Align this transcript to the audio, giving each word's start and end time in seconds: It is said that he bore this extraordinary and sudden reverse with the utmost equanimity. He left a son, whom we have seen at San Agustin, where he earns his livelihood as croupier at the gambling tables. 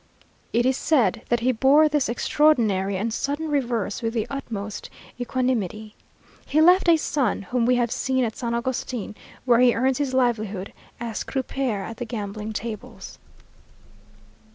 It 0.51 0.65
is 0.65 0.77
said 0.77 1.21
that 1.29 1.41
he 1.41 1.51
bore 1.51 1.87
this 1.87 2.09
extraordinary 2.09 2.97
and 2.97 3.13
sudden 3.13 3.49
reverse 3.49 4.01
with 4.01 4.15
the 4.15 4.25
utmost 4.31 4.89
equanimity. 5.19 5.93
He 6.47 6.59
left 6.59 6.89
a 6.89 6.97
son, 6.97 7.43
whom 7.43 7.67
we 7.67 7.75
have 7.75 7.91
seen 7.91 8.23
at 8.23 8.35
San 8.35 8.55
Agustin, 8.55 9.13
where 9.45 9.59
he 9.59 9.75
earns 9.75 9.99
his 9.99 10.15
livelihood 10.15 10.73
as 10.99 11.23
croupier 11.23 11.83
at 11.83 11.97
the 11.97 12.05
gambling 12.05 12.51
tables. 12.51 13.19